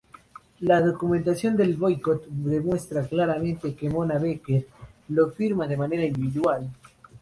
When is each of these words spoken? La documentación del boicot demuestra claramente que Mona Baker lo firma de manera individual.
La 0.61 0.81
documentación 0.81 1.55
del 1.55 1.77
boicot 1.77 2.25
demuestra 2.25 3.05
claramente 3.05 3.75
que 3.75 3.87
Mona 3.87 4.15
Baker 4.15 4.65
lo 5.09 5.29
firma 5.29 5.67
de 5.67 5.77
manera 5.77 6.03
individual. 6.05 6.67